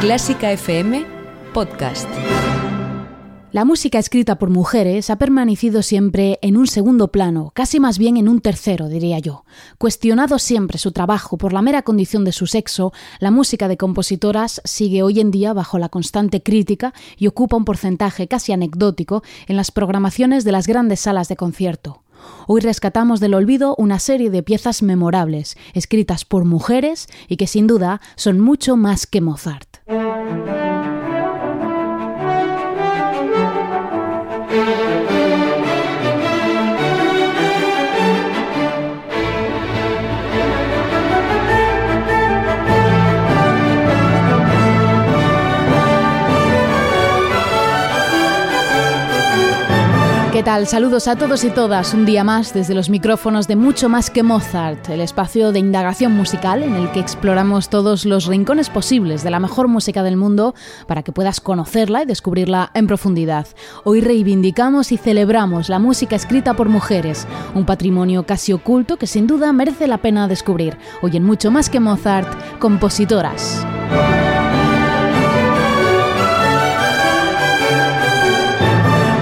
[0.00, 1.06] Clásica FM
[1.54, 2.06] Podcast.
[3.50, 8.18] La música escrita por mujeres ha permanecido siempre en un segundo plano, casi más bien
[8.18, 9.46] en un tercero, diría yo.
[9.78, 14.60] Cuestionado siempre su trabajo por la mera condición de su sexo, la música de compositoras
[14.64, 19.56] sigue hoy en día bajo la constante crítica y ocupa un porcentaje casi anecdótico en
[19.56, 22.02] las programaciones de las grandes salas de concierto.
[22.46, 27.66] Hoy rescatamos del olvido una serie de piezas memorables, escritas por mujeres y que sin
[27.66, 29.68] duda son mucho más que Mozart.
[50.36, 50.66] ¿Qué tal?
[50.66, 54.22] Saludos a todos y todas un día más desde los micrófonos de Mucho más que
[54.22, 59.30] Mozart, el espacio de indagación musical en el que exploramos todos los rincones posibles de
[59.30, 60.54] la mejor música del mundo
[60.86, 63.46] para que puedas conocerla y descubrirla en profundidad.
[63.84, 69.26] Hoy reivindicamos y celebramos la música escrita por mujeres, un patrimonio casi oculto que sin
[69.26, 70.76] duda merece la pena descubrir.
[71.00, 73.64] Hoy en Mucho más que Mozart, compositoras.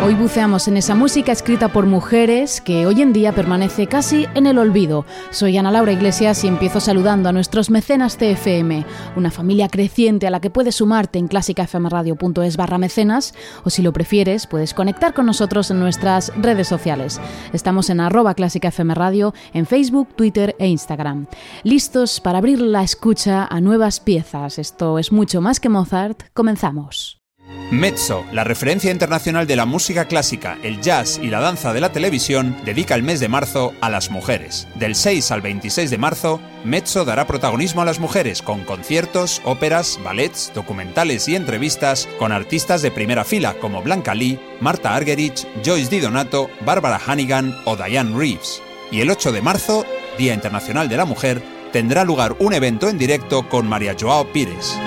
[0.04, 4.46] Hoy buceamos en esa música escrita por mujeres que hoy en día permanece casi en
[4.46, 5.06] el olvido.
[5.30, 8.84] Soy Ana Laura Iglesias y empiezo saludando a nuestros mecenas CFM,
[9.16, 13.32] una familia creciente a la que puedes sumarte en clásicafmradio.es barra mecenas
[13.64, 17.18] o si lo prefieres puedes conectar con nosotros en nuestras redes sociales.
[17.54, 21.28] Estamos en arroba clásicafmradio en Facebook, Twitter e Instagram.
[21.62, 24.58] Listos para abrir la escucha a nuevas piezas.
[24.58, 26.24] Esto es mucho más que Mozart.
[26.34, 27.23] Comenzamos.
[27.70, 31.92] Mezzo, la referencia internacional de la música clásica, el jazz y la danza de la
[31.92, 34.68] televisión, dedica el mes de marzo a las mujeres.
[34.74, 39.98] Del 6 al 26 de marzo, Mezzo dará protagonismo a las mujeres con conciertos, óperas,
[40.04, 45.90] ballets, documentales y entrevistas con artistas de primera fila como Blanca Lee, Marta Argerich, Joyce
[45.90, 48.62] Di Donato, Barbara Hannigan o Diane Reeves.
[48.92, 49.84] Y el 8 de marzo,
[50.18, 51.42] Día Internacional de la Mujer,
[51.72, 54.78] tendrá lugar un evento en directo con María Joao Pires.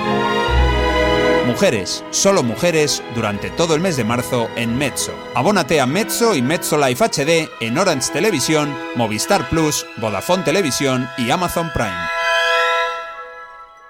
[1.47, 5.13] Mujeres, solo mujeres, durante todo el mes de marzo en Mezzo.
[5.33, 11.31] Abónate a Mezzo y Mezzo Life HD en Orange Televisión, Movistar Plus, Vodafone Televisión y
[11.31, 11.95] Amazon Prime.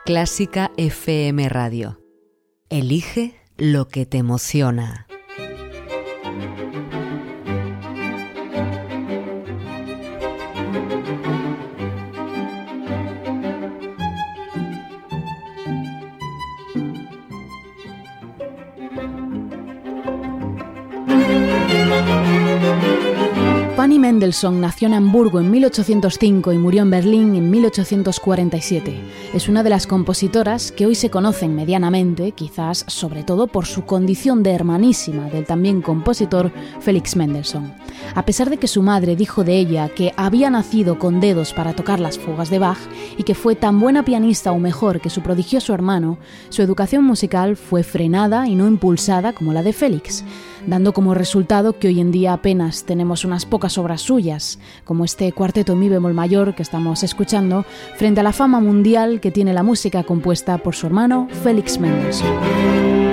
[0.05, 1.99] Clásica FM Radio.
[2.69, 5.06] Elige lo que te emociona.
[23.97, 28.99] Mendelssohn nació en Hamburgo en 1805 y murió en Berlín en 1847.
[29.33, 33.85] Es una de las compositoras que hoy se conocen medianamente, quizás sobre todo por su
[33.85, 37.73] condición de hermanísima del también compositor Felix Mendelssohn.
[38.13, 41.73] A pesar de que su madre dijo de ella que había nacido con dedos para
[41.73, 42.77] tocar las fugas de Bach
[43.17, 46.17] y que fue tan buena pianista o mejor que su prodigioso hermano,
[46.49, 50.23] su educación musical fue frenada y no impulsada como la de Félix
[50.67, 55.31] dando como resultado que hoy en día apenas tenemos unas pocas obras suyas, como este
[55.31, 57.63] cuarteto mi bemol mayor que estamos escuchando,
[57.95, 63.06] frente a la fama mundial que tiene la música compuesta por su hermano Félix Mendelssohn.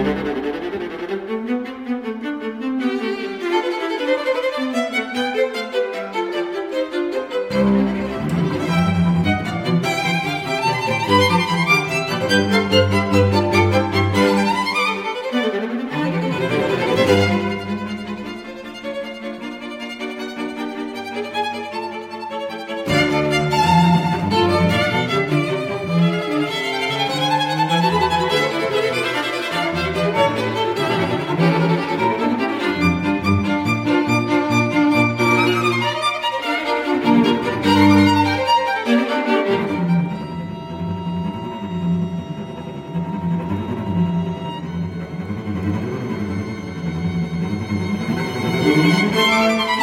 [49.24, 49.73] Música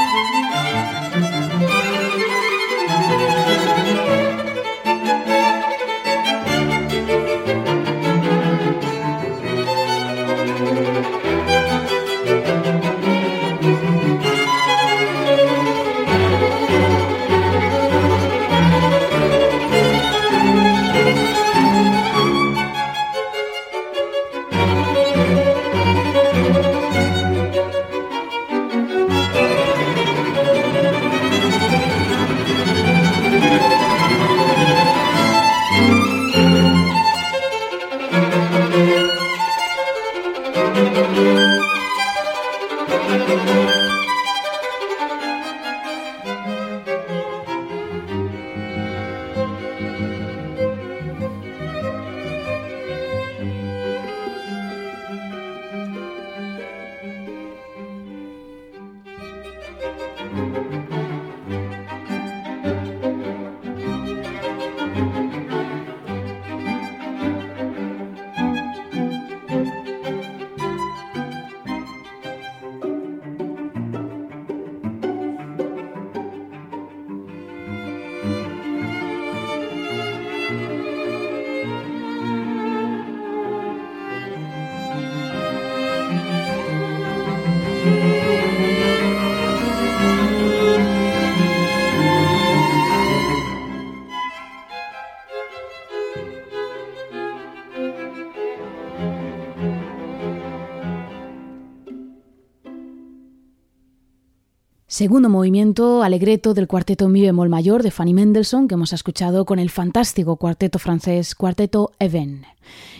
[105.02, 109.58] Segundo movimiento, Alegreto del cuarteto Mi bemol mayor de Fanny Mendelssohn, que hemos escuchado con
[109.58, 112.46] el fantástico cuarteto francés Cuarteto Even.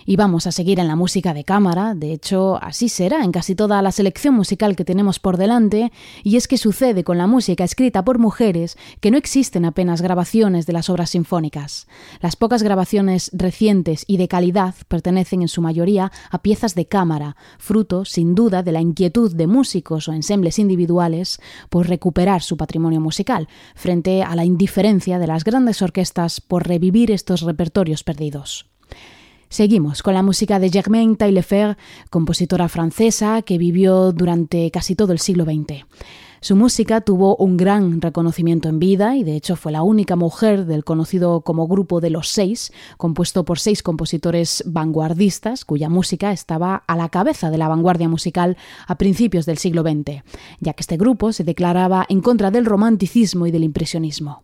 [0.06, 3.54] Y vamos a seguir en la música de cámara, de hecho así será en casi
[3.54, 5.92] toda la selección musical que tenemos por delante,
[6.24, 10.66] y es que sucede con la música escrita por mujeres que no existen apenas grabaciones
[10.66, 11.88] de las obras sinfónicas.
[12.20, 17.36] Las pocas grabaciones recientes y de calidad pertenecen en su mayoría a piezas de cámara,
[17.60, 21.40] fruto sin duda de la inquietud de músicos o ensembles individuales
[21.70, 27.12] por recuperar su patrimonio musical, frente a la indiferencia de las grandes orquestas por revivir
[27.12, 28.66] estos repertorios perdidos.
[29.50, 31.78] Seguimos con la música de Germaine Taillefer,
[32.10, 35.86] compositora francesa que vivió durante casi todo el siglo XX.
[36.44, 40.66] Su música tuvo un gran reconocimiento en vida y de hecho fue la única mujer
[40.66, 46.78] del conocido como Grupo de los Seis, compuesto por seis compositores vanguardistas cuya música estaba
[46.88, 48.58] a la cabeza de la vanguardia musical
[48.88, 50.24] a principios del siglo XX,
[50.60, 54.42] ya que este grupo se declaraba en contra del romanticismo y del impresionismo.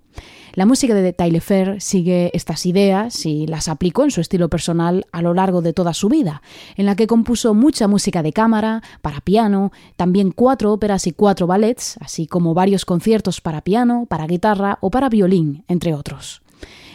[0.57, 5.21] La música de Taillefer sigue estas ideas y las aplicó en su estilo personal a
[5.21, 6.42] lo largo de toda su vida,
[6.77, 11.45] en la que compuso mucha música de cámara, para piano, también cuatro óperas y cuatro
[11.45, 16.42] ballets, así como varios conciertos para piano, para guitarra o para violín, entre otros.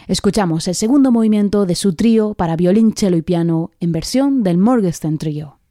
[0.09, 4.57] Escuchamos el segundo movimiento de su trío para violín, cello y piano en versión del
[4.57, 5.62] Morgenstern Trio.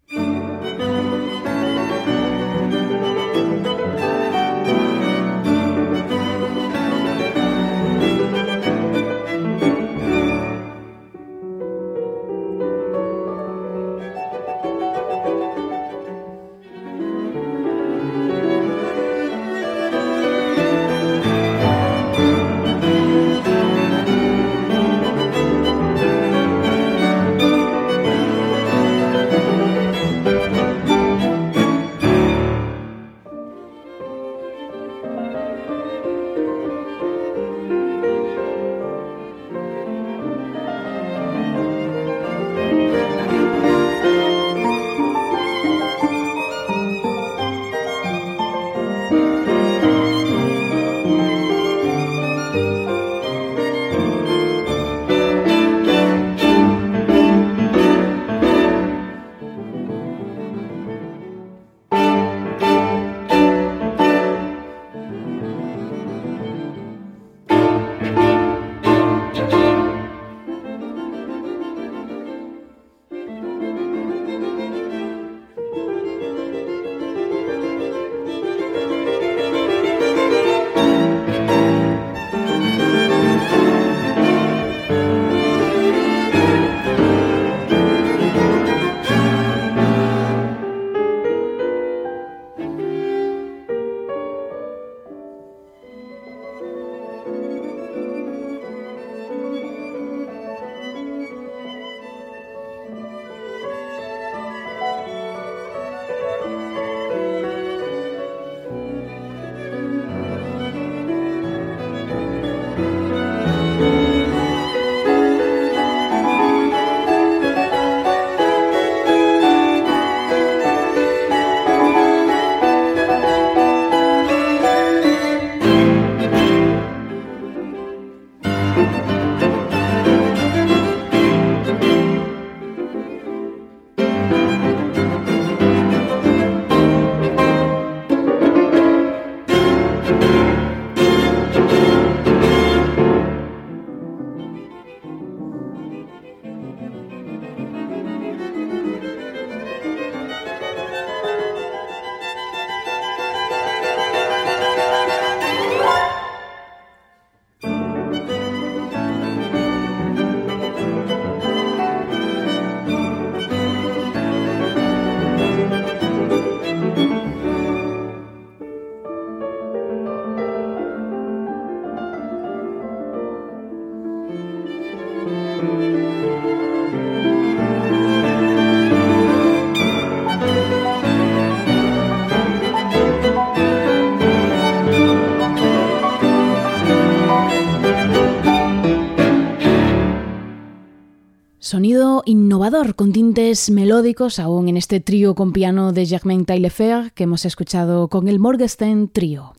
[192.26, 197.46] Innovador con tintes melódicos aún en este trío con piano de Germain Taillefer que hemos
[197.46, 199.54] escuchado con el Morgenstern Trío.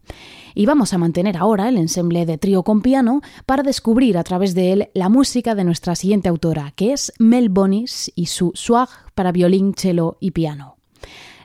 [0.54, 4.54] Y vamos a mantener ahora el ensemble de trío con piano para descubrir a través
[4.54, 8.90] de él la música de nuestra siguiente autora, que es Mel Bonis y su Swag
[9.16, 10.78] para violín, cello y piano.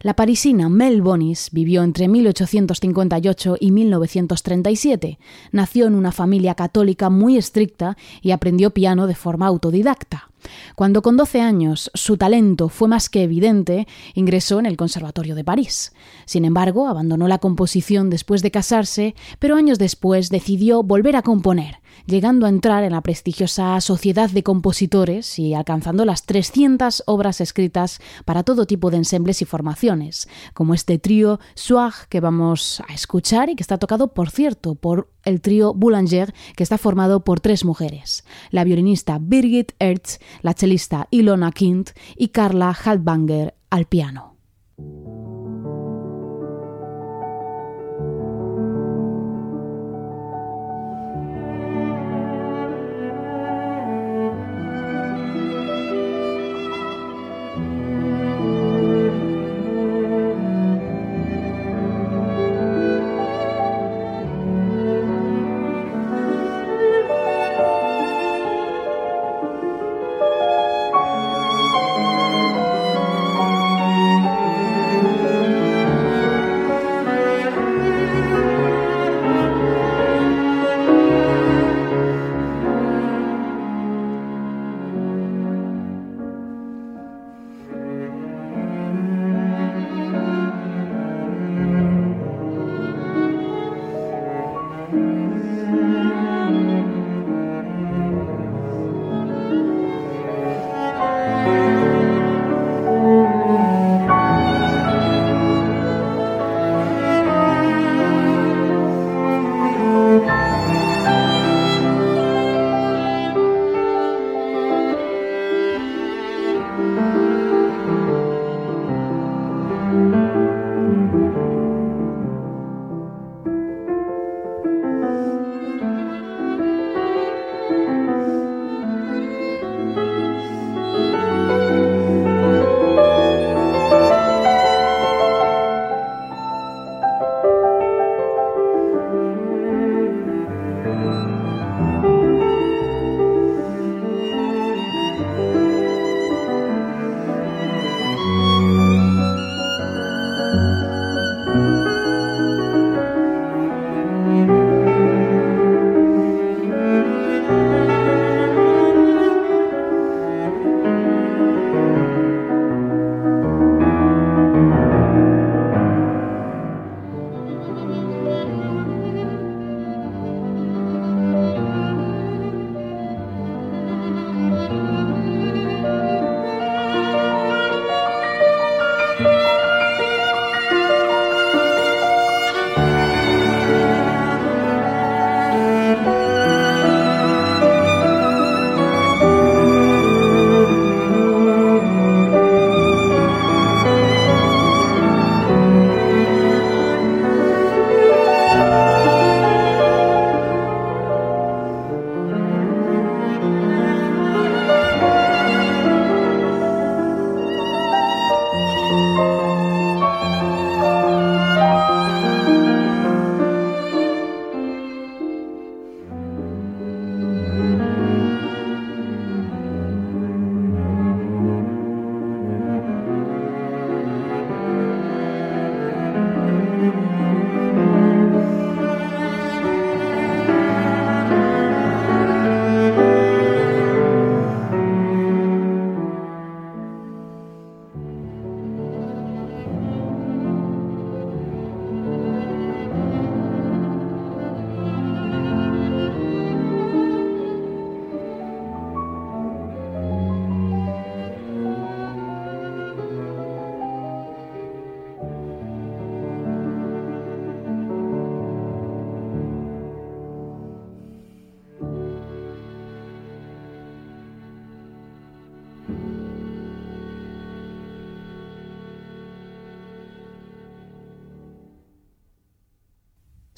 [0.00, 5.18] La parisina Mel Bonis vivió entre 1858 y 1937.
[5.50, 10.30] Nació en una familia católica muy estricta y aprendió piano de forma autodidacta.
[10.74, 15.44] Cuando con 12 años su talento fue más que evidente, ingresó en el Conservatorio de
[15.44, 15.92] París.
[16.24, 21.80] Sin embargo, abandonó la composición después de casarse, pero años después decidió volver a componer,
[22.06, 28.00] llegando a entrar en la prestigiosa Sociedad de Compositores y alcanzando las 300 obras escritas
[28.24, 33.50] para todo tipo de ensembles y formaciones, como este trío Soir que vamos a escuchar
[33.50, 37.64] y que está tocado, por cierto, por el trío Boulanger, que está formado por tres
[37.64, 44.37] mujeres, la violinista Birgit Ertz, la chelista Ilona Kind y Carla Haltbanger al piano.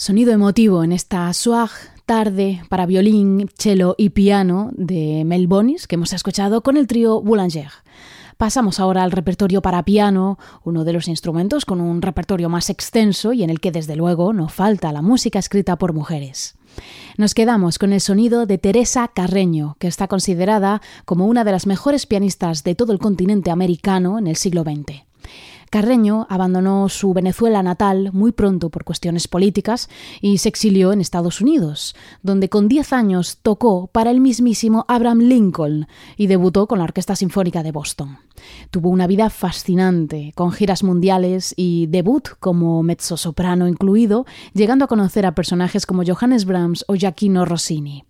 [0.00, 1.68] Sonido emotivo en esta Swag
[2.06, 7.20] tarde para violín, cello y piano de Mel Bonis que hemos escuchado con el trío
[7.20, 7.70] Boulanger.
[8.38, 13.34] Pasamos ahora al repertorio para piano, uno de los instrumentos con un repertorio más extenso
[13.34, 16.54] y en el que desde luego no falta la música escrita por mujeres.
[17.18, 21.66] Nos quedamos con el sonido de Teresa Carreño, que está considerada como una de las
[21.66, 25.10] mejores pianistas de todo el continente americano en el siglo XX.
[25.70, 29.88] Carreño abandonó su Venezuela natal muy pronto por cuestiones políticas
[30.20, 35.20] y se exilió en Estados Unidos, donde con 10 años tocó para el mismísimo Abraham
[35.20, 35.86] Lincoln
[36.16, 38.18] y debutó con la Orquesta Sinfónica de Boston.
[38.70, 45.26] Tuvo una vida fascinante, con giras mundiales y debut como mezzosoprano incluido, llegando a conocer
[45.26, 48.04] a personajes como Johannes Brahms o Giacchino Rossini.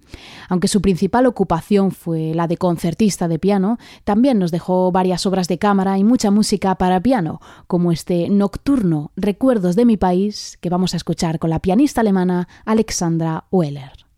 [0.49, 5.49] Aunque su principal ocupación fue la de concertista de piano, también nos dejó varias obras
[5.49, 10.71] de cámara y mucha música para piano, como este Nocturno, Recuerdos de mi país, que
[10.71, 14.10] vamos a escuchar con la pianista alemana Alexandra Weller.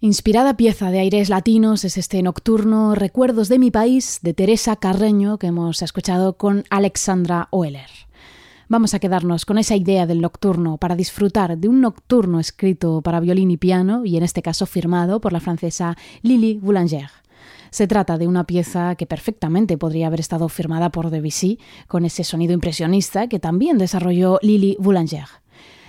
[0.00, 5.38] Inspirada pieza de aires latinos es este nocturno Recuerdos de mi país de Teresa Carreño
[5.38, 7.88] que hemos escuchado con Alexandra Oeller.
[8.68, 13.20] Vamos a quedarnos con esa idea del nocturno para disfrutar de un nocturno escrito para
[13.20, 17.08] violín y piano y en este caso firmado por la francesa Lily Boulanger.
[17.70, 22.22] Se trata de una pieza que perfectamente podría haber estado firmada por Debussy, con ese
[22.22, 25.24] sonido impresionista que también desarrolló Lily Boulanger.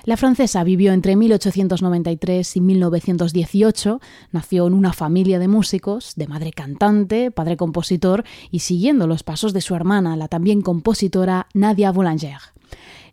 [0.07, 3.99] La francesa vivió entre 1893 y 1918,
[4.31, 9.51] nació en una familia de músicos, de madre cantante, padre compositor y siguiendo los pasos
[9.51, 12.39] de su hermana, la también compositora Nadia Boulanger.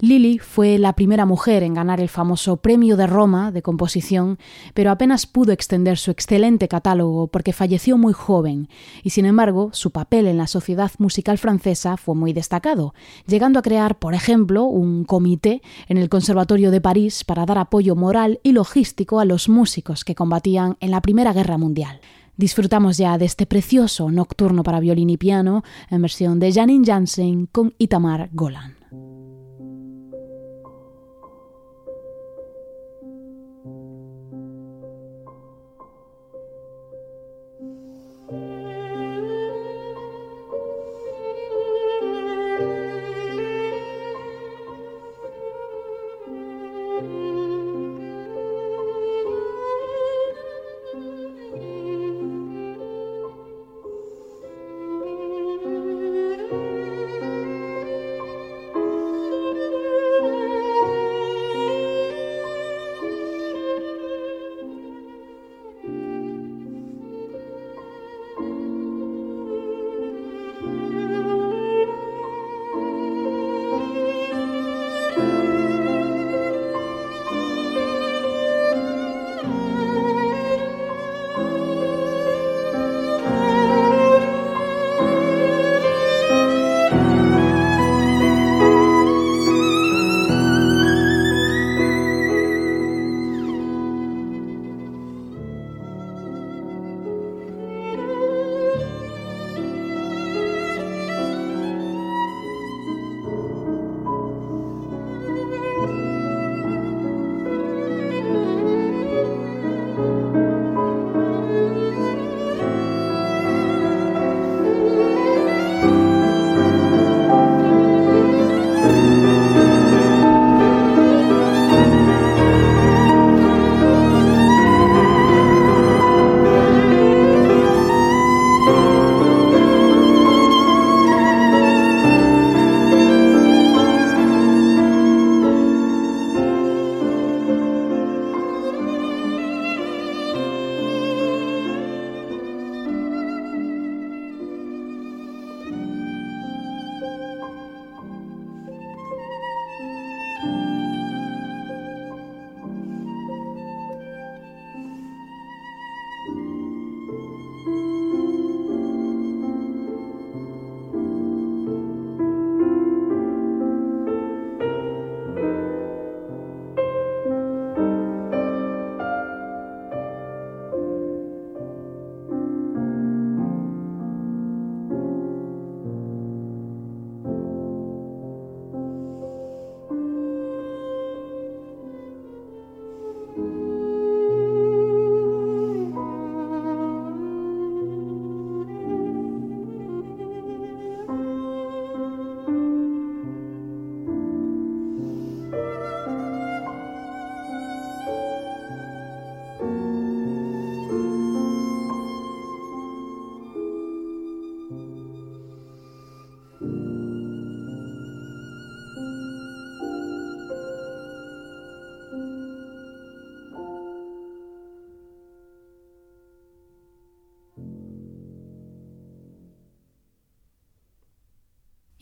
[0.01, 4.39] Lily fue la primera mujer en ganar el famoso Premio de Roma de composición,
[4.75, 8.69] pero apenas pudo extender su excelente catálogo porque falleció muy joven,
[9.03, 12.95] y sin embargo su papel en la sociedad musical francesa fue muy destacado,
[13.27, 17.95] llegando a crear, por ejemplo, un comité en el Conservatorio de París para dar apoyo
[17.95, 22.01] moral y logístico a los músicos que combatían en la Primera Guerra Mundial.
[22.37, 27.47] Disfrutamos ya de este precioso nocturno para violín y piano en versión de Janine Jansen
[27.47, 28.84] con Itamar Golan.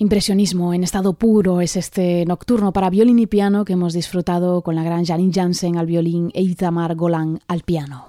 [0.02, 4.74] Impresionismo en estado puro es este nocturno para violín y piano que hemos disfrutado con
[4.74, 8.08] la gran Janine Jansen al violín e Itamar Golan al piano.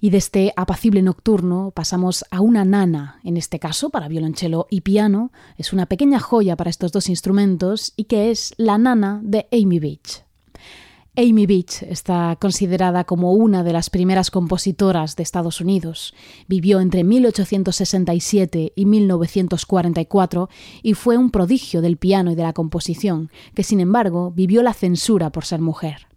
[0.00, 4.80] Y de este apacible nocturno pasamos a una nana, en este caso para violonchelo y
[4.80, 9.46] piano, es una pequeña joya para estos dos instrumentos y que es la nana de
[9.52, 10.24] Amy Beach.
[11.16, 16.12] Amy Beach está considerada como una de las primeras compositoras de Estados Unidos.
[16.48, 20.48] Vivió entre 1867 y 1944
[20.82, 24.74] y fue un prodigio del piano y de la composición, que sin embargo vivió la
[24.74, 26.08] censura por ser mujer.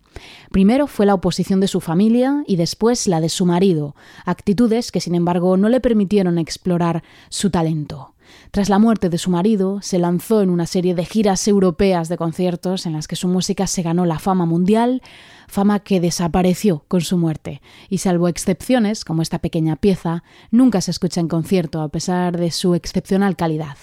[0.49, 4.99] Primero fue la oposición de su familia y después la de su marido, actitudes que
[4.99, 8.15] sin embargo no le permitieron explorar su talento.
[8.51, 12.17] Tras la muerte de su marido, se lanzó en una serie de giras europeas de
[12.17, 15.01] conciertos en las que su música se ganó la fama mundial,
[15.47, 20.91] fama que desapareció con su muerte, y salvo excepciones, como esta pequeña pieza, nunca se
[20.91, 23.77] escucha en concierto a pesar de su excepcional calidad.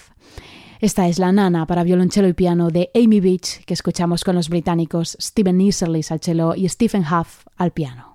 [0.81, 4.49] Esta es la nana para violonchelo y piano de Amy Beach que escuchamos con los
[4.49, 8.14] británicos Stephen Easerly al cello y Stephen Huff al piano.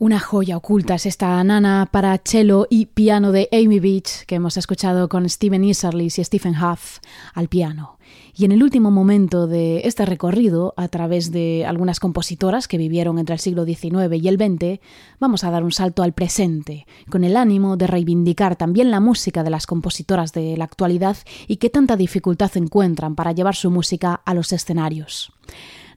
[0.00, 4.56] Una joya oculta es esta nana para cello y piano de Amy Beach que hemos
[4.56, 7.00] escuchado con Stephen Iserlis y Stephen Huff
[7.34, 7.98] al piano.
[8.34, 13.18] Y en el último momento de este recorrido, a través de algunas compositoras que vivieron
[13.18, 14.80] entre el siglo XIX y el XX,
[15.18, 19.42] vamos a dar un salto al presente, con el ánimo de reivindicar también la música
[19.42, 24.22] de las compositoras de la actualidad y que tanta dificultad encuentran para llevar su música
[24.24, 25.30] a los escenarios.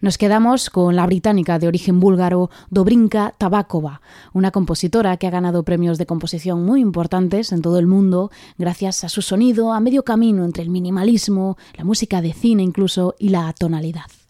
[0.03, 4.01] Nos quedamos con la británica de origen búlgaro Dobrinka Tabakova,
[4.33, 9.05] una compositora que ha ganado premios de composición muy importantes en todo el mundo gracias
[9.05, 13.29] a su sonido a medio camino entre el minimalismo, la música de cine incluso y
[13.29, 14.22] la tonalidad.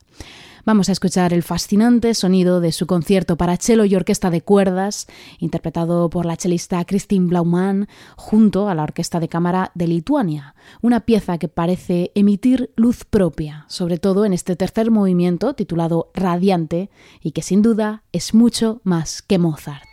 [0.66, 5.08] Vamos a escuchar el fascinante sonido de su concierto para cello y orquesta de cuerdas,
[5.40, 11.02] interpretado por la chelista Christine Blaumann, junto a la Orquesta de Cámara de Lituania, una
[11.02, 16.90] pieza que parece emitir luz propia, sobre todo en este tercer movimiento titulado Radiante,
[17.22, 19.93] y que sin duda es mucho más que Mozart.